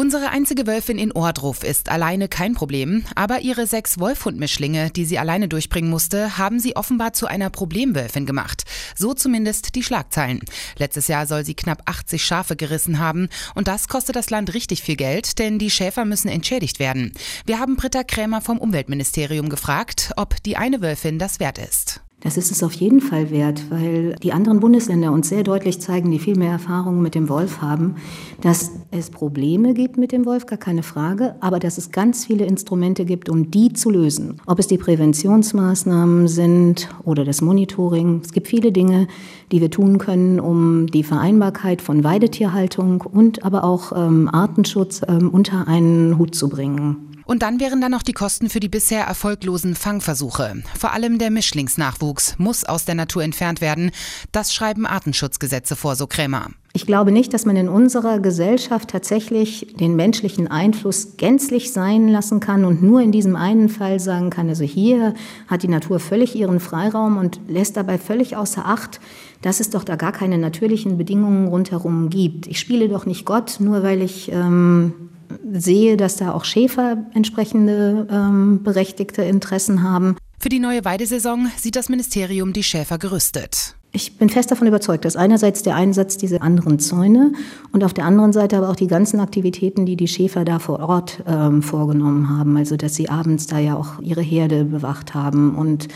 Unsere 0.00 0.30
einzige 0.30 0.66
Wölfin 0.66 0.96
in 0.96 1.12
Ohrdruf 1.12 1.62
ist 1.62 1.90
alleine 1.90 2.26
kein 2.26 2.54
Problem, 2.54 3.04
aber 3.16 3.40
ihre 3.40 3.66
sechs 3.66 4.00
Wolfhund-Mischlinge, 4.00 4.88
die 4.88 5.04
sie 5.04 5.18
alleine 5.18 5.46
durchbringen 5.46 5.90
musste, 5.90 6.38
haben 6.38 6.58
sie 6.58 6.74
offenbar 6.74 7.12
zu 7.12 7.26
einer 7.26 7.50
Problemwölfin 7.50 8.24
gemacht. 8.24 8.64
So 8.96 9.12
zumindest 9.12 9.74
die 9.74 9.82
Schlagzeilen. 9.82 10.40
Letztes 10.78 11.06
Jahr 11.08 11.26
soll 11.26 11.44
sie 11.44 11.52
knapp 11.52 11.82
80 11.84 12.24
Schafe 12.24 12.56
gerissen 12.56 12.98
haben 12.98 13.28
und 13.54 13.68
das 13.68 13.88
kostet 13.88 14.16
das 14.16 14.30
Land 14.30 14.54
richtig 14.54 14.80
viel 14.80 14.96
Geld, 14.96 15.38
denn 15.38 15.58
die 15.58 15.70
Schäfer 15.70 16.06
müssen 16.06 16.28
entschädigt 16.28 16.78
werden. 16.78 17.12
Wir 17.44 17.58
haben 17.58 17.76
Britta 17.76 18.02
Krämer 18.02 18.40
vom 18.40 18.56
Umweltministerium 18.56 19.50
gefragt, 19.50 20.12
ob 20.16 20.42
die 20.44 20.56
eine 20.56 20.80
Wölfin 20.80 21.18
das 21.18 21.40
wert 21.40 21.58
ist. 21.58 22.00
Das 22.20 22.36
ist 22.36 22.50
es 22.50 22.62
auf 22.62 22.72
jeden 22.74 23.00
Fall 23.00 23.30
wert, 23.30 23.64
weil 23.70 24.14
die 24.22 24.34
anderen 24.34 24.60
Bundesländer 24.60 25.10
uns 25.10 25.30
sehr 25.30 25.42
deutlich 25.42 25.80
zeigen, 25.80 26.10
die 26.10 26.18
viel 26.18 26.36
mehr 26.36 26.52
Erfahrungen 26.52 27.00
mit 27.00 27.14
dem 27.14 27.30
Wolf 27.30 27.62
haben, 27.62 27.94
dass 28.42 28.72
es 28.90 29.08
Probleme 29.08 29.72
gibt 29.72 29.96
mit 29.96 30.12
dem 30.12 30.26
Wolf, 30.26 30.44
gar 30.44 30.58
keine 30.58 30.82
Frage, 30.82 31.36
aber 31.40 31.58
dass 31.58 31.78
es 31.78 31.92
ganz 31.92 32.26
viele 32.26 32.44
Instrumente 32.44 33.06
gibt, 33.06 33.30
um 33.30 33.50
die 33.50 33.72
zu 33.72 33.88
lösen. 33.88 34.38
Ob 34.46 34.58
es 34.58 34.66
die 34.66 34.76
Präventionsmaßnahmen 34.76 36.28
sind 36.28 36.90
oder 37.04 37.24
das 37.24 37.40
Monitoring. 37.40 38.20
Es 38.22 38.32
gibt 38.32 38.48
viele 38.48 38.70
Dinge, 38.70 39.08
die 39.50 39.62
wir 39.62 39.70
tun 39.70 39.96
können, 39.96 40.40
um 40.40 40.88
die 40.88 41.04
Vereinbarkeit 41.04 41.80
von 41.80 42.04
Weidetierhaltung 42.04 43.00
und 43.00 43.44
aber 43.44 43.64
auch 43.64 43.92
ähm, 43.96 44.28
Artenschutz 44.30 45.00
ähm, 45.08 45.30
unter 45.30 45.66
einen 45.68 46.18
Hut 46.18 46.34
zu 46.34 46.50
bringen. 46.50 47.09
Und 47.30 47.42
dann 47.42 47.60
wären 47.60 47.80
da 47.80 47.88
noch 47.88 48.02
die 48.02 48.12
Kosten 48.12 48.50
für 48.50 48.58
die 48.58 48.68
bisher 48.68 49.04
erfolglosen 49.04 49.76
Fangversuche. 49.76 50.64
Vor 50.76 50.92
allem 50.92 51.18
der 51.18 51.30
Mischlingsnachwuchs 51.30 52.34
muss 52.38 52.64
aus 52.64 52.86
der 52.86 52.96
Natur 52.96 53.22
entfernt 53.22 53.60
werden. 53.60 53.92
Das 54.32 54.52
schreiben 54.52 54.84
Artenschutzgesetze 54.84 55.76
vor, 55.76 55.94
so 55.94 56.08
Krämer. 56.08 56.48
Ich 56.72 56.86
glaube 56.86 57.12
nicht, 57.12 57.32
dass 57.32 57.46
man 57.46 57.54
in 57.54 57.68
unserer 57.68 58.18
Gesellschaft 58.18 58.90
tatsächlich 58.90 59.76
den 59.78 59.94
menschlichen 59.94 60.48
Einfluss 60.48 61.16
gänzlich 61.18 61.72
sein 61.72 62.08
lassen 62.08 62.40
kann 62.40 62.64
und 62.64 62.82
nur 62.82 63.00
in 63.00 63.12
diesem 63.12 63.36
einen 63.36 63.68
Fall 63.68 64.00
sagen 64.00 64.30
kann, 64.30 64.48
also 64.48 64.64
hier 64.64 65.14
hat 65.46 65.62
die 65.62 65.68
Natur 65.68 66.00
völlig 66.00 66.34
ihren 66.34 66.58
Freiraum 66.58 67.16
und 67.16 67.40
lässt 67.46 67.76
dabei 67.76 67.98
völlig 67.98 68.36
außer 68.36 68.66
Acht, 68.66 69.00
dass 69.40 69.60
es 69.60 69.70
doch 69.70 69.84
da 69.84 69.94
gar 69.94 70.10
keine 70.10 70.36
natürlichen 70.36 70.98
Bedingungen 70.98 71.46
rundherum 71.46 72.10
gibt. 72.10 72.48
Ich 72.48 72.58
spiele 72.58 72.88
doch 72.88 73.06
nicht 73.06 73.24
Gott, 73.24 73.58
nur 73.60 73.84
weil 73.84 74.02
ich 74.02 74.32
ähm, 74.32 75.09
sehe, 75.52 75.96
dass 75.96 76.16
da 76.16 76.32
auch 76.32 76.44
Schäfer 76.44 76.98
entsprechende 77.14 78.06
ähm, 78.10 78.62
berechtigte 78.62 79.22
Interessen 79.22 79.82
haben. 79.82 80.16
Für 80.38 80.48
die 80.48 80.60
neue 80.60 80.84
Weidesaison 80.84 81.50
sieht 81.56 81.76
das 81.76 81.88
Ministerium 81.88 82.52
die 82.52 82.62
Schäfer 82.62 82.98
gerüstet. 82.98 83.76
Ich 83.92 84.18
bin 84.18 84.28
fest 84.28 84.52
davon 84.52 84.68
überzeugt, 84.68 85.04
dass 85.04 85.16
einerseits 85.16 85.64
der 85.64 85.74
Einsatz 85.74 86.16
dieser 86.16 86.42
anderen 86.42 86.78
Zäune 86.78 87.32
und 87.72 87.82
auf 87.82 87.92
der 87.92 88.04
anderen 88.04 88.32
Seite 88.32 88.56
aber 88.56 88.68
auch 88.68 88.76
die 88.76 88.86
ganzen 88.86 89.18
Aktivitäten, 89.18 89.84
die 89.84 89.96
die 89.96 90.06
Schäfer 90.06 90.44
da 90.44 90.60
vor 90.60 90.78
Ort 90.78 91.24
ähm, 91.26 91.60
vorgenommen 91.60 92.28
haben, 92.28 92.56
also 92.56 92.76
dass 92.76 92.94
sie 92.94 93.08
abends 93.08 93.48
da 93.48 93.58
ja 93.58 93.74
auch 93.74 94.00
ihre 94.00 94.22
Herde 94.22 94.64
bewacht 94.64 95.14
haben 95.14 95.56
und 95.56 95.88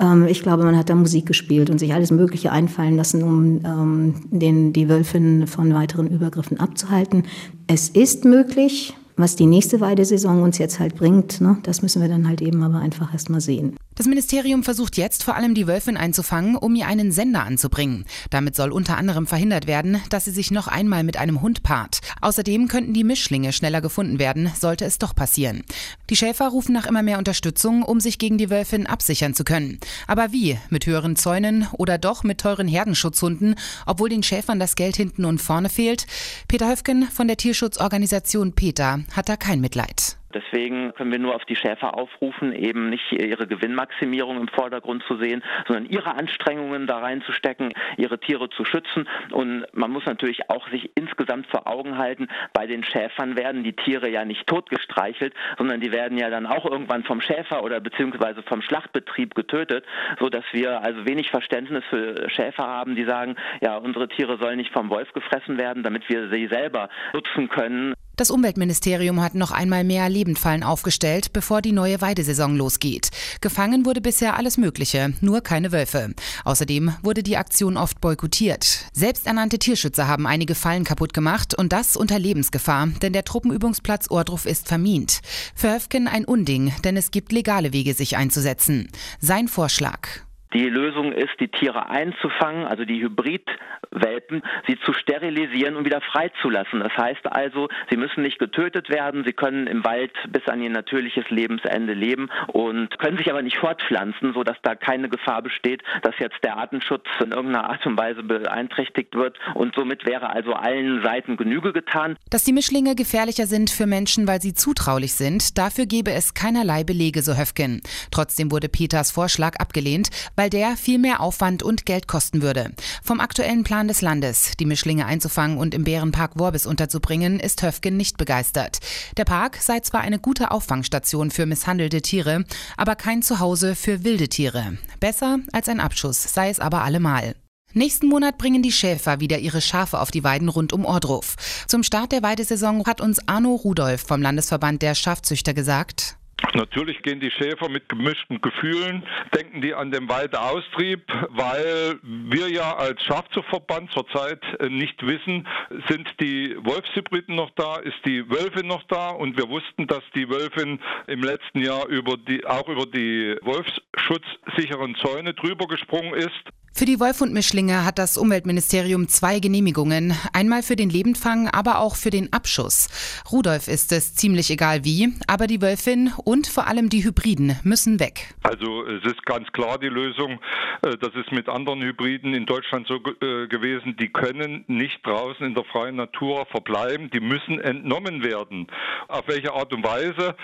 ähm, 0.00 0.26
ich 0.26 0.42
glaube, 0.42 0.64
man 0.64 0.76
hat 0.76 0.88
da 0.88 0.94
Musik 0.94 1.26
gespielt 1.26 1.68
und 1.68 1.78
sich 1.78 1.92
alles 1.92 2.10
Mögliche 2.10 2.50
einfallen 2.50 2.96
lassen, 2.96 3.22
um 3.22 3.60
ähm, 3.64 4.14
den, 4.30 4.72
die 4.72 4.88
Wölfin 4.88 5.46
von 5.46 5.74
weiteren 5.74 6.08
Übergriffen 6.08 6.58
abzuhalten. 6.58 7.24
Es 7.66 7.90
ist 7.90 8.24
möglich, 8.24 8.94
was 9.16 9.36
die 9.36 9.46
nächste 9.46 9.80
Weidesaison 9.80 10.42
uns 10.42 10.58
jetzt 10.58 10.80
halt 10.80 10.96
bringt, 10.96 11.40
ne, 11.40 11.58
das 11.62 11.82
müssen 11.82 12.02
wir 12.02 12.08
dann 12.08 12.26
halt 12.26 12.42
eben 12.42 12.62
aber 12.62 12.78
einfach 12.78 13.12
erst 13.12 13.30
mal 13.30 13.40
sehen. 13.40 13.76
Das 13.96 14.06
Ministerium 14.06 14.64
versucht 14.64 14.96
jetzt 14.96 15.22
vor 15.22 15.36
allem 15.36 15.54
die 15.54 15.68
Wölfin 15.68 15.96
einzufangen, 15.96 16.56
um 16.56 16.74
ihr 16.74 16.86
einen 16.86 17.12
Sender 17.12 17.44
anzubringen. 17.44 18.04
Damit 18.30 18.56
soll 18.56 18.72
unter 18.72 18.96
anderem 18.96 19.26
verhindert 19.26 19.66
werden, 19.66 20.00
dass 20.10 20.24
sie 20.24 20.32
sich 20.32 20.50
noch 20.50 20.66
einmal 20.66 21.04
mit 21.04 21.16
einem 21.16 21.42
Hund 21.42 21.62
paart. 21.62 22.00
Außerdem 22.20 22.66
könnten 22.66 22.92
die 22.92 23.04
Mischlinge 23.04 23.52
schneller 23.52 23.80
gefunden 23.80 24.18
werden, 24.18 24.50
sollte 24.58 24.84
es 24.84 24.98
doch 24.98 25.14
passieren. 25.14 25.62
Die 26.10 26.16
Schäfer 26.16 26.48
rufen 26.48 26.72
nach 26.72 26.86
immer 26.86 27.02
mehr 27.02 27.18
Unterstützung, 27.18 27.82
um 27.82 28.00
sich 28.00 28.18
gegen 28.18 28.36
die 28.36 28.50
Wölfin 28.50 28.86
absichern 28.86 29.34
zu 29.34 29.44
können. 29.44 29.78
Aber 30.06 30.32
wie? 30.32 30.58
Mit 30.70 30.86
höheren 30.86 31.14
Zäunen 31.14 31.68
oder 31.72 31.96
doch 31.98 32.24
mit 32.24 32.38
teuren 32.38 32.68
Herdenschutzhunden, 32.68 33.54
obwohl 33.86 34.08
den 34.08 34.24
Schäfern 34.24 34.58
das 34.58 34.74
Geld 34.74 34.96
hinten 34.96 35.24
und 35.24 35.40
vorne 35.40 35.68
fehlt? 35.68 36.06
Peter 36.48 36.68
Höfgen 36.68 37.08
von 37.10 37.28
der 37.28 37.36
Tierschutzorganisation 37.36 38.54
PETA 38.54 39.00
hat 39.12 39.28
da 39.28 39.36
kein 39.36 39.60
Mitleid. 39.60 40.16
Deswegen 40.34 40.92
können 40.94 41.12
wir 41.12 41.18
nur 41.18 41.34
auf 41.34 41.44
die 41.44 41.56
Schäfer 41.56 41.96
aufrufen, 41.96 42.52
eben 42.52 42.90
nicht 42.90 43.12
ihre 43.12 43.46
Gewinnmaximierung 43.46 44.36
im 44.38 44.48
Vordergrund 44.48 45.02
zu 45.04 45.16
sehen, 45.16 45.42
sondern 45.66 45.86
ihre 45.86 46.14
Anstrengungen 46.14 46.86
da 46.86 46.98
reinzustecken, 46.98 47.72
ihre 47.96 48.18
Tiere 48.18 48.50
zu 48.50 48.64
schützen. 48.64 49.08
Und 49.30 49.64
man 49.72 49.90
muss 49.90 50.04
natürlich 50.06 50.50
auch 50.50 50.68
sich 50.70 50.90
insgesamt 50.96 51.46
vor 51.46 51.66
Augen 51.66 51.98
halten, 51.98 52.28
bei 52.52 52.66
den 52.66 52.84
Schäfern 52.84 53.36
werden 53.36 53.62
die 53.64 53.74
Tiere 53.74 54.08
ja 54.08 54.24
nicht 54.24 54.46
totgestreichelt, 54.46 55.34
sondern 55.58 55.80
die 55.80 55.92
werden 55.92 56.18
ja 56.18 56.30
dann 56.30 56.46
auch 56.46 56.64
irgendwann 56.64 57.04
vom 57.04 57.20
Schäfer 57.20 57.62
oder 57.62 57.80
beziehungsweise 57.80 58.42
vom 58.42 58.62
Schlachtbetrieb 58.62 59.34
getötet, 59.34 59.84
so 60.18 60.28
dass 60.28 60.44
wir 60.52 60.82
also 60.82 61.06
wenig 61.06 61.30
Verständnis 61.30 61.84
für 61.88 62.28
Schäfer 62.30 62.66
haben, 62.66 62.96
die 62.96 63.04
sagen, 63.04 63.36
ja, 63.60 63.76
unsere 63.76 64.08
Tiere 64.08 64.38
sollen 64.38 64.56
nicht 64.56 64.72
vom 64.72 64.90
Wolf 64.90 65.12
gefressen 65.12 65.58
werden, 65.58 65.82
damit 65.82 66.08
wir 66.08 66.28
sie 66.28 66.46
selber 66.48 66.88
nutzen 67.12 67.48
können. 67.48 67.94
Das 68.16 68.30
Umweltministerium 68.30 69.20
hat 69.20 69.34
noch 69.34 69.50
einmal 69.50 69.82
mehr 69.82 70.08
Lebendfallen 70.08 70.62
aufgestellt, 70.62 71.32
bevor 71.32 71.62
die 71.62 71.72
neue 71.72 72.00
Weidesaison 72.00 72.56
losgeht. 72.56 73.10
Gefangen 73.40 73.84
wurde 73.84 74.00
bisher 74.00 74.36
alles 74.36 74.56
Mögliche, 74.56 75.14
nur 75.20 75.40
keine 75.40 75.72
Wölfe. 75.72 76.14
Außerdem 76.44 76.94
wurde 77.02 77.22
die 77.22 77.36
Aktion 77.36 77.76
oft 77.76 78.00
boykottiert. 78.00 78.86
Selbsternannte 78.92 79.58
Tierschützer 79.58 80.06
haben 80.06 80.26
einige 80.26 80.54
Fallen 80.54 80.84
kaputt 80.84 81.12
gemacht 81.12 81.54
und 81.54 81.72
das 81.72 81.96
unter 81.96 82.18
Lebensgefahr, 82.18 82.88
denn 83.02 83.12
der 83.12 83.24
Truppenübungsplatz 83.24 84.10
Ohrdruf 84.10 84.46
ist 84.46 84.68
vermint. 84.68 85.20
Für 85.54 85.74
Höfken 85.74 86.06
ein 86.06 86.24
Unding, 86.24 86.72
denn 86.84 86.96
es 86.96 87.10
gibt 87.10 87.32
legale 87.32 87.72
Wege, 87.72 87.94
sich 87.94 88.16
einzusetzen. 88.16 88.88
Sein 89.20 89.48
Vorschlag. 89.48 90.23
Die 90.54 90.68
Lösung 90.68 91.12
ist, 91.12 91.32
die 91.40 91.48
Tiere 91.48 91.90
einzufangen, 91.90 92.64
also 92.64 92.84
die 92.84 93.02
Hybridwelpen, 93.02 94.42
sie 94.68 94.78
zu 94.84 94.92
sterilisieren 94.92 95.74
und 95.74 95.84
wieder 95.84 96.00
freizulassen. 96.00 96.80
Das 96.80 96.96
heißt 96.96 97.26
also, 97.26 97.68
sie 97.90 97.96
müssen 97.96 98.22
nicht 98.22 98.38
getötet 98.38 98.88
werden, 98.88 99.24
sie 99.26 99.32
können 99.32 99.66
im 99.66 99.84
Wald 99.84 100.12
bis 100.28 100.46
an 100.46 100.62
ihr 100.62 100.70
natürliches 100.70 101.28
Lebensende 101.28 101.92
leben 101.92 102.30
und 102.48 102.96
können 102.98 103.16
sich 103.16 103.30
aber 103.30 103.42
nicht 103.42 103.58
fortpflanzen, 103.58 104.32
sodass 104.32 104.56
da 104.62 104.74
keine 104.76 105.08
Gefahr 105.08 105.42
besteht, 105.42 105.82
dass 106.02 106.14
jetzt 106.18 106.38
der 106.44 106.56
Artenschutz 106.56 107.06
in 107.20 107.32
irgendeiner 107.32 107.68
Art 107.70 107.84
und 107.84 107.98
Weise 107.98 108.22
beeinträchtigt 108.22 109.14
wird. 109.14 109.36
Und 109.54 109.74
somit 109.74 110.06
wäre 110.06 110.30
also 110.30 110.52
allen 110.52 111.02
Seiten 111.02 111.36
Genüge 111.36 111.72
getan. 111.72 112.16
Dass 112.30 112.44
die 112.44 112.52
Mischlinge 112.52 112.94
gefährlicher 112.94 113.46
sind 113.46 113.70
für 113.70 113.86
Menschen, 113.86 114.28
weil 114.28 114.40
sie 114.40 114.54
zutraulich 114.54 115.14
sind, 115.14 115.58
dafür 115.58 115.86
gebe 115.86 116.12
es 116.12 116.34
keinerlei 116.34 116.84
Belege, 116.84 117.22
so 117.22 117.36
Höfgen. 117.36 117.80
Trotzdem 118.12 118.52
wurde 118.52 118.68
Peters 118.68 119.10
Vorschlag 119.10 119.56
abgelehnt, 119.56 120.10
weil 120.36 120.43
weil 120.44 120.50
der 120.50 120.76
viel 120.76 120.98
mehr 120.98 121.20
Aufwand 121.20 121.62
und 121.62 121.86
Geld 121.86 122.06
kosten 122.06 122.42
würde. 122.42 122.70
Vom 123.02 123.18
aktuellen 123.18 123.64
Plan 123.64 123.88
des 123.88 124.02
Landes, 124.02 124.52
die 124.60 124.66
Mischlinge 124.66 125.06
einzufangen 125.06 125.56
und 125.56 125.72
im 125.72 125.84
Bärenpark 125.84 126.38
Worbis 126.38 126.66
unterzubringen, 126.66 127.40
ist 127.40 127.62
Höfgen 127.62 127.96
nicht 127.96 128.18
begeistert. 128.18 128.80
Der 129.16 129.24
Park 129.24 129.56
sei 129.56 129.80
zwar 129.80 130.02
eine 130.02 130.18
gute 130.18 130.50
Auffangstation 130.50 131.30
für 131.30 131.46
misshandelte 131.46 132.02
Tiere, 132.02 132.44
aber 132.76 132.94
kein 132.94 133.22
Zuhause 133.22 133.74
für 133.74 134.04
wilde 134.04 134.28
Tiere. 134.28 134.76
Besser 135.00 135.38
als 135.52 135.70
ein 135.70 135.80
Abschuss 135.80 136.22
sei 136.22 136.50
es 136.50 136.60
aber 136.60 136.82
allemal. 136.82 137.36
Nächsten 137.72 138.06
Monat 138.08 138.36
bringen 138.36 138.62
die 138.62 138.70
Schäfer 138.70 139.20
wieder 139.20 139.38
ihre 139.38 139.62
Schafe 139.62 139.98
auf 139.98 140.10
die 140.10 140.24
Weiden 140.24 140.50
rund 140.50 140.74
um 140.74 140.84
Ordruf. 140.84 141.36
Zum 141.68 141.82
Start 141.82 142.12
der 142.12 142.22
Weidesaison 142.22 142.84
hat 142.84 143.00
uns 143.00 143.26
Arno 143.26 143.54
Rudolf 143.54 144.02
vom 144.02 144.20
Landesverband 144.20 144.82
der 144.82 144.94
Schafzüchter 144.94 145.54
gesagt, 145.54 146.18
Natürlich 146.54 147.02
gehen 147.02 147.20
die 147.20 147.30
Schäfer 147.30 147.68
mit 147.68 147.88
gemischten 147.88 148.40
Gefühlen, 148.40 149.02
denken 149.34 149.60
die 149.60 149.74
an 149.74 149.90
den 149.90 150.08
Weideaustrieb, 150.08 151.02
weil 151.30 151.98
wir 152.02 152.48
ja 152.48 152.76
als 152.76 153.02
Schafzuchtverband 153.02 153.90
zurzeit 153.92 154.40
äh, 154.60 154.68
nicht 154.68 155.04
wissen, 155.04 155.46
sind 155.88 156.08
die 156.20 156.56
Wolfshybriden 156.60 157.34
noch 157.34 157.50
da, 157.56 157.76
ist 157.76 157.98
die 158.04 158.28
Wölfin 158.30 158.66
noch 158.66 158.82
da 158.84 159.10
und 159.10 159.36
wir 159.36 159.48
wussten, 159.48 159.86
dass 159.86 160.02
die 160.14 160.28
Wölfin 160.28 160.80
im 161.06 161.22
letzten 161.22 161.60
Jahr 161.60 161.86
über 161.88 162.16
die, 162.16 162.46
auch 162.46 162.68
über 162.68 162.86
die 162.86 163.36
wolfsschutzsicheren 163.42 164.94
Zäune 164.96 165.34
drüber 165.34 165.66
gesprungen 165.66 166.14
ist. 166.14 166.30
Für 166.76 166.86
die 166.86 166.98
Wolfhund-Mischlinge 166.98 167.84
hat 167.84 168.00
das 168.00 168.16
Umweltministerium 168.16 169.06
zwei 169.06 169.38
Genehmigungen. 169.38 170.12
Einmal 170.32 170.64
für 170.64 170.74
den 170.74 170.90
Lebendfang, 170.90 171.46
aber 171.46 171.78
auch 171.78 171.94
für 171.94 172.10
den 172.10 172.32
Abschuss. 172.32 173.22
Rudolf 173.30 173.68
ist 173.68 173.92
es 173.92 174.16
ziemlich 174.16 174.50
egal 174.50 174.84
wie, 174.84 175.14
aber 175.28 175.46
die 175.46 175.62
Wölfin 175.62 176.10
und 176.24 176.48
vor 176.48 176.66
allem 176.66 176.88
die 176.88 177.04
Hybriden 177.04 177.60
müssen 177.62 178.00
weg. 178.00 178.34
Also 178.42 178.84
es 178.86 179.04
ist 179.04 179.24
ganz 179.24 179.46
klar 179.52 179.78
die 179.78 179.86
Lösung, 179.86 180.40
äh, 180.82 180.96
das 180.98 181.14
ist 181.14 181.30
mit 181.30 181.48
anderen 181.48 181.80
Hybriden 181.80 182.34
in 182.34 182.44
Deutschland 182.44 182.88
so 182.88 182.96
äh, 182.96 183.46
gewesen, 183.46 183.96
die 183.96 184.08
können 184.08 184.64
nicht 184.66 184.98
draußen 185.06 185.46
in 185.46 185.54
der 185.54 185.62
freien 185.66 185.94
Natur 185.94 186.44
verbleiben, 186.46 187.08
die 187.08 187.20
müssen 187.20 187.60
entnommen 187.60 188.24
werden. 188.24 188.66
Auf 189.06 189.28
welche 189.28 189.54
Art 189.54 189.72
und 189.72 189.84
Weise? 189.84 190.34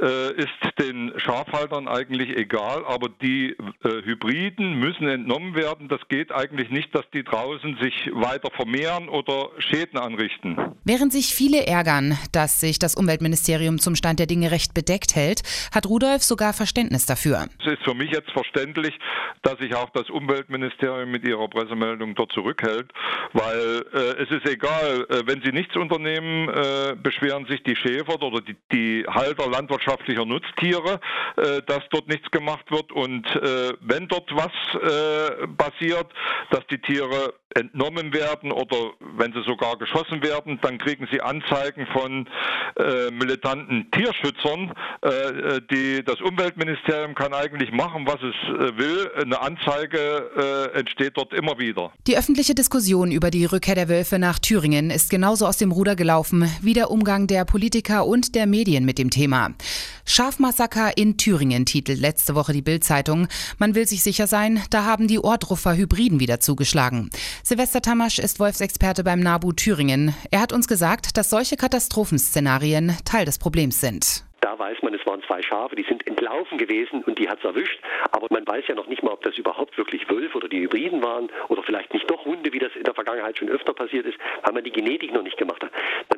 Äh, 0.00 0.32
ist 0.34 0.48
den 0.78 1.12
Schafhaltern 1.16 1.88
eigentlich 1.88 2.36
egal, 2.36 2.84
aber 2.86 3.08
die 3.08 3.56
äh, 3.84 4.02
Hybriden 4.04 4.78
müssen 4.78 5.08
entnommen 5.08 5.54
werden. 5.54 5.88
Das 5.88 6.00
geht 6.08 6.32
eigentlich 6.32 6.70
nicht, 6.70 6.94
dass 6.94 7.04
die 7.14 7.24
draußen 7.24 7.78
sich 7.80 8.10
weiter 8.12 8.50
vermehren 8.54 9.08
oder 9.08 9.50
Schäden 9.58 9.98
anrichten. 9.98 10.56
Während 10.84 11.12
sich 11.12 11.34
viele 11.34 11.66
ärgern, 11.66 12.18
dass 12.32 12.60
sich 12.60 12.78
das 12.78 12.94
Umweltministerium 12.94 13.78
zum 13.78 13.96
Stand 13.96 14.18
der 14.18 14.26
Dinge 14.26 14.50
recht 14.50 14.74
bedeckt 14.74 15.14
hält, 15.14 15.42
hat 15.74 15.86
Rudolf 15.86 16.22
sogar 16.22 16.52
Verständnis 16.52 17.06
dafür. 17.06 17.46
Es 17.60 17.72
ist 17.72 17.82
für 17.82 17.94
mich 17.94 18.10
jetzt 18.10 18.30
verständlich, 18.32 18.94
dass 19.42 19.58
sich 19.58 19.74
auch 19.74 19.90
das 19.90 20.10
Umweltministerium 20.10 21.10
mit 21.10 21.26
ihrer 21.26 21.48
Pressemeldung 21.48 22.14
dort 22.14 22.32
zurückhält, 22.32 22.92
weil 23.32 23.84
äh, 23.92 24.22
es 24.22 24.30
ist 24.30 24.48
egal, 24.48 25.06
äh, 25.08 25.22
wenn 25.26 25.42
sie 25.42 25.52
nichts 25.52 25.76
unternehmen, 25.76 26.48
äh, 26.48 26.96
beschweren 27.00 27.46
sich 27.46 27.62
die 27.62 27.76
Schäfer 27.76 28.20
oder 28.22 28.40
die, 28.40 28.56
die 28.72 29.04
Halter 29.08 29.50
landwirtschaftlicher 29.86 30.24
Nutztiere, 30.24 31.00
äh, 31.36 31.62
dass 31.66 31.82
dort 31.90 32.08
nichts 32.08 32.30
gemacht 32.30 32.70
wird. 32.70 32.92
Und 32.92 33.24
äh, 33.36 33.72
wenn 33.80 34.08
dort 34.08 34.30
was 34.34 34.52
äh, 34.74 35.46
passiert, 35.56 36.12
dass 36.50 36.66
die 36.68 36.78
Tiere 36.78 37.34
entnommen 37.56 38.12
werden 38.12 38.52
oder 38.52 38.92
wenn 39.16 39.32
sie 39.32 39.42
sogar 39.42 39.76
geschossen 39.78 40.22
werden, 40.22 40.58
dann 40.62 40.78
kriegen 40.78 41.08
sie 41.10 41.20
Anzeigen 41.20 41.86
von 41.92 42.28
äh, 42.76 43.10
militanten 43.10 43.90
Tierschützern. 43.90 44.72
Äh, 45.02 45.08
äh 45.08 45.60
die, 45.70 46.04
das 46.04 46.20
Umweltministerium 46.20 47.14
kann 47.14 47.32
eigentlich 47.32 47.72
machen, 47.72 48.06
was 48.06 48.16
es 48.22 48.34
äh, 48.48 48.78
will. 48.78 49.10
Eine 49.16 49.40
Anzeige 49.40 50.70
äh, 50.74 50.78
entsteht 50.78 51.16
dort 51.16 51.32
immer 51.32 51.58
wieder. 51.58 51.92
Die 52.06 52.16
öffentliche 52.16 52.54
Diskussion 52.54 53.10
über 53.10 53.30
die 53.30 53.46
Rückkehr 53.46 53.74
der 53.74 53.88
Wölfe 53.88 54.18
nach 54.18 54.38
Thüringen 54.38 54.90
ist 54.90 55.10
genauso 55.10 55.46
aus 55.46 55.56
dem 55.56 55.72
Ruder 55.72 55.96
gelaufen 55.96 56.50
wie 56.60 56.74
der 56.74 56.90
Umgang 56.90 57.26
der 57.26 57.44
Politiker 57.44 58.06
und 58.06 58.34
der 58.34 58.46
Medien 58.46 58.84
mit 58.84 58.98
dem 58.98 59.10
Thema. 59.10 59.50
Schafmassaker 60.04 60.96
in 60.96 61.16
Thüringen 61.16 61.66
titelt 61.66 62.00
letzte 62.00 62.34
Woche 62.34 62.52
die 62.52 62.62
Bild-Zeitung. 62.62 63.28
Man 63.58 63.74
will 63.74 63.86
sich 63.86 64.02
sicher 64.02 64.26
sein, 64.26 64.62
da 64.70 64.84
haben 64.84 65.08
die 65.08 65.18
Ohrdruffer 65.18 65.76
Hybriden 65.76 66.20
wieder 66.20 66.38
zugeschlagen. 66.38 67.10
Silvester 67.48 67.80
Tamasch 67.80 68.18
ist 68.18 68.40
Wolfsexperte 68.40 69.04
beim 69.04 69.20
NABU 69.20 69.52
Thüringen. 69.52 70.12
Er 70.32 70.40
hat 70.40 70.52
uns 70.52 70.66
gesagt, 70.66 71.16
dass 71.16 71.30
solche 71.30 71.56
Katastrophenszenarien 71.56 72.96
Teil 73.04 73.24
des 73.24 73.38
Problems 73.38 73.80
sind. 73.80 74.24
Da 74.40 74.58
weiß 74.58 74.78
man, 74.82 74.92
es 74.94 75.06
waren 75.06 75.22
zwei 75.22 75.42
Schafe, 75.42 75.76
die 75.76 75.84
sind 75.84 76.04
entlaufen 76.08 76.58
gewesen 76.58 77.04
und 77.04 77.20
die 77.20 77.28
hat 77.28 77.38
es 77.38 77.44
erwischt. 77.44 77.78
Aber 78.10 78.26
man 78.30 78.44
weiß 78.44 78.64
ja 78.66 78.74
noch 78.74 78.88
nicht 78.88 79.04
mal, 79.04 79.12
ob 79.12 79.22
das 79.22 79.38
überhaupt 79.38 79.78
wirklich 79.78 80.10
Wölfe 80.10 80.36
oder 80.38 80.48
die 80.48 80.58
Hybriden 80.62 81.04
waren 81.04 81.28
oder 81.46 81.62
vielleicht 81.62 81.94
nicht 81.94 82.10
doch 82.10 82.24
Hunde, 82.24 82.52
wie 82.52 82.58
das 82.58 82.74
in 82.74 82.82
der 82.82 82.94
Vergangenheit 82.94 83.38
schon 83.38 83.48
öfter 83.48 83.72
passiert 83.72 84.06
ist, 84.06 84.18
weil 84.42 84.52
man 84.52 84.64
die 84.64 84.72
Genetik 84.72 85.14
noch 85.14 85.22
nicht 85.22 85.36
gemacht 85.36 85.62
hat. 85.62 85.70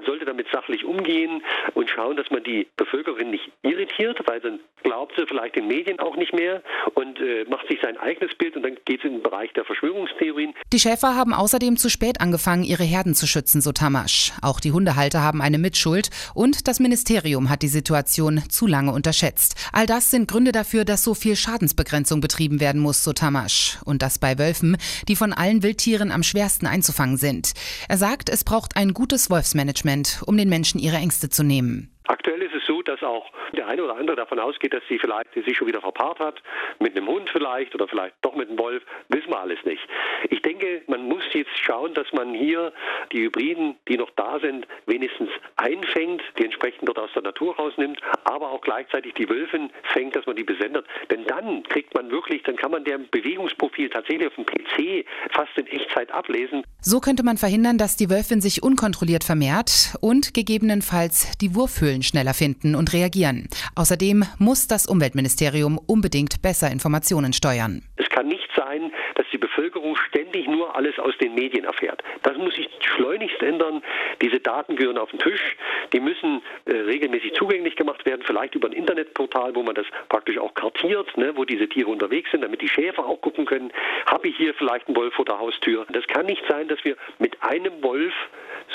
Sollte 0.08 0.24
damit 0.24 0.46
sachlich 0.50 0.86
umgehen 0.86 1.42
und 1.74 1.90
schauen, 1.90 2.16
dass 2.16 2.30
man 2.30 2.42
die 2.42 2.66
Bevölkerung 2.76 3.28
nicht 3.30 3.50
irritiert, 3.62 4.18
weil 4.26 4.40
dann 4.40 4.58
glaubt 4.82 5.12
sie 5.16 5.26
vielleicht 5.26 5.56
den 5.56 5.66
Medien 5.66 5.98
auch 5.98 6.16
nicht 6.16 6.32
mehr 6.32 6.62
und 6.94 7.20
äh, 7.20 7.44
macht 7.48 7.68
sich 7.68 7.78
sein 7.82 7.98
eigenes 7.98 8.34
Bild 8.36 8.56
und 8.56 8.62
dann 8.62 8.76
geht 8.86 9.00
es 9.00 9.04
in 9.04 9.14
den 9.14 9.22
Bereich 9.22 9.52
der 9.52 9.64
Verschwörungstheorien. 9.64 10.54
Die 10.72 10.78
Schäfer 10.78 11.14
haben 11.14 11.34
außerdem 11.34 11.76
zu 11.76 11.90
spät 11.90 12.22
angefangen, 12.22 12.64
ihre 12.64 12.84
Herden 12.84 13.14
zu 13.14 13.26
schützen, 13.26 13.60
so 13.60 13.72
Tamasch. 13.72 14.32
Auch 14.40 14.60
die 14.60 14.72
Hundehalter 14.72 15.22
haben 15.22 15.42
eine 15.42 15.58
Mitschuld 15.58 16.08
und 16.34 16.68
das 16.68 16.80
Ministerium 16.80 17.50
hat 17.50 17.60
die 17.60 17.68
Situation 17.68 18.42
zu 18.48 18.66
lange 18.66 18.92
unterschätzt. 18.92 19.56
All 19.72 19.84
das 19.84 20.10
sind 20.10 20.26
Gründe 20.26 20.52
dafür, 20.52 20.86
dass 20.86 21.04
so 21.04 21.12
viel 21.12 21.36
Schadensbegrenzung 21.36 22.22
betrieben 22.22 22.60
werden 22.60 22.80
muss, 22.80 23.04
so 23.04 23.12
Tamasch. 23.12 23.78
Und 23.84 24.00
das 24.00 24.18
bei 24.18 24.38
Wölfen, 24.38 24.78
die 25.08 25.16
von 25.16 25.34
allen 25.34 25.62
Wildtieren 25.62 26.12
am 26.12 26.22
schwersten 26.22 26.66
einzufangen 26.66 27.18
sind. 27.18 27.52
Er 27.88 27.98
sagt, 27.98 28.30
es 28.30 28.44
braucht 28.44 28.76
ein 28.76 28.94
gutes 28.94 29.28
Wolfsmanagement, 29.28 29.97
um 30.26 30.36
den 30.36 30.48
Menschen 30.48 30.78
ihre 30.78 30.96
Ängste 30.96 31.28
zu 31.28 31.42
nehmen. 31.42 31.90
Aktuell 32.04 32.40
ist 32.42 32.54
es 32.54 32.66
so, 32.66 32.76
dass 32.88 33.02
auch 33.02 33.30
der 33.56 33.66
eine 33.66 33.84
oder 33.84 33.96
andere 33.96 34.16
davon 34.16 34.38
ausgeht, 34.38 34.72
dass 34.72 34.82
sie 34.88 34.98
vielleicht 34.98 35.32
sich 35.34 35.56
schon 35.56 35.68
wieder 35.68 35.80
verpaart 35.80 36.18
hat, 36.18 36.42
mit 36.78 36.96
einem 36.96 37.06
Hund 37.06 37.30
vielleicht 37.30 37.74
oder 37.74 37.86
vielleicht 37.88 38.14
doch 38.22 38.34
mit 38.34 38.48
einem 38.48 38.58
Wolf, 38.58 38.82
wissen 39.08 39.28
wir 39.28 39.40
alles 39.40 39.58
nicht. 39.64 39.82
Ich 40.30 40.42
denke, 40.42 40.82
man 40.86 41.06
muss 41.08 41.22
jetzt 41.32 41.56
schauen, 41.62 41.94
dass 41.94 42.12
man 42.12 42.34
hier 42.34 42.72
die 43.12 43.24
Hybriden, 43.24 43.76
die 43.88 43.96
noch 43.96 44.10
da 44.16 44.38
sind, 44.40 44.66
wenigstens 44.86 45.30
einfängt, 45.56 46.22
die 46.38 46.44
entsprechend 46.44 46.88
dort 46.88 46.98
aus 46.98 47.10
der 47.14 47.22
Natur 47.22 47.56
rausnimmt, 47.56 48.00
aber 48.24 48.50
auch 48.50 48.60
gleichzeitig 48.60 49.14
die 49.14 49.28
Wölfen 49.28 49.70
fängt, 49.92 50.16
dass 50.16 50.26
man 50.26 50.36
die 50.36 50.44
besendet. 50.44 50.86
Denn 51.10 51.24
dann 51.26 51.62
kriegt 51.64 51.94
man 51.94 52.10
wirklich, 52.10 52.42
dann 52.44 52.56
kann 52.56 52.70
man 52.70 52.84
deren 52.84 53.08
Bewegungsprofil 53.10 53.90
tatsächlich 53.90 54.28
auf 54.28 54.34
dem 54.34 54.46
PC 54.46 55.04
fast 55.30 55.56
in 55.56 55.66
Echtzeit 55.66 56.10
ablesen. 56.12 56.62
So 56.80 57.00
könnte 57.00 57.22
man 57.22 57.36
verhindern, 57.36 57.78
dass 57.78 57.96
die 57.96 58.10
Wölfin 58.10 58.40
sich 58.40 58.62
unkontrolliert 58.62 59.24
vermehrt 59.24 59.96
und 60.00 60.32
gegebenenfalls 60.34 61.36
die 61.38 61.54
Wurfhöhlen 61.54 62.02
schneller 62.02 62.34
finden 62.34 62.74
und 62.78 62.92
reagieren. 62.92 63.48
Außerdem 63.74 64.24
muss 64.38 64.66
das 64.66 64.86
Umweltministerium 64.86 65.78
unbedingt 65.86 66.40
besser 66.40 66.70
Informationen 66.70 67.32
steuern. 67.32 67.82
Es 67.96 68.08
kann 68.08 68.28
nicht 68.28 68.48
sein, 68.56 68.90
die 69.32 69.38
Bevölkerung 69.38 69.96
ständig 69.96 70.46
nur 70.46 70.74
alles 70.74 70.98
aus 70.98 71.16
den 71.18 71.34
Medien 71.34 71.64
erfährt. 71.64 72.02
Das 72.22 72.36
muss 72.36 72.54
sich 72.54 72.68
schleunigst 72.80 73.42
ändern. 73.42 73.82
Diese 74.22 74.40
Daten 74.40 74.76
gehören 74.76 74.98
auf 74.98 75.10
den 75.10 75.20
Tisch. 75.20 75.56
Die 75.92 76.00
müssen 76.00 76.42
äh, 76.64 76.72
regelmäßig 76.72 77.34
zugänglich 77.34 77.76
gemacht 77.76 78.04
werden, 78.06 78.22
vielleicht 78.24 78.54
über 78.54 78.68
ein 78.68 78.72
Internetportal, 78.72 79.54
wo 79.54 79.62
man 79.62 79.74
das 79.74 79.86
praktisch 80.08 80.38
auch 80.38 80.54
kartiert, 80.54 81.16
ne, 81.16 81.36
wo 81.36 81.44
diese 81.44 81.68
Tiere 81.68 81.90
unterwegs 81.90 82.30
sind, 82.30 82.42
damit 82.42 82.62
die 82.62 82.68
Schäfer 82.68 83.04
auch 83.04 83.20
gucken 83.20 83.46
können, 83.46 83.72
habe 84.06 84.28
ich 84.28 84.36
hier 84.36 84.54
vielleicht 84.54 84.86
einen 84.88 84.96
Wolf 84.96 85.14
vor 85.14 85.24
der 85.24 85.38
Haustür. 85.38 85.86
Das 85.92 86.06
kann 86.06 86.26
nicht 86.26 86.42
sein, 86.48 86.68
dass 86.68 86.82
wir 86.84 86.96
mit 87.18 87.42
einem 87.42 87.82
Wolf 87.82 88.12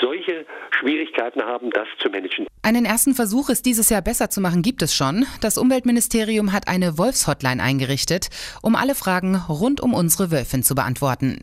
solche 0.00 0.46
Schwierigkeiten 0.70 1.42
haben, 1.42 1.70
das 1.70 1.88
zu 1.98 2.08
managen. 2.10 2.46
Einen 2.62 2.86
ersten 2.86 3.14
Versuch, 3.14 3.50
es 3.50 3.60
dieses 3.60 3.90
Jahr 3.90 4.00
besser 4.00 4.30
zu 4.30 4.40
machen, 4.40 4.62
gibt 4.62 4.80
es 4.80 4.94
schon. 4.94 5.26
Das 5.42 5.58
Umweltministerium 5.58 6.52
hat 6.52 6.66
eine 6.66 6.96
Wolfshotline 6.96 7.62
eingerichtet, 7.62 8.30
um 8.62 8.74
alle 8.74 8.94
Fragen 8.94 9.36
rund 9.48 9.82
um 9.82 9.92
unsere 9.92 10.30
Wölfin 10.44 10.62
zu 10.62 10.74
beantworten. 10.74 11.38